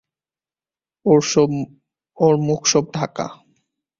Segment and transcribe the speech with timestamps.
[2.17, 3.25] ওর মুখ সব ঢাকা।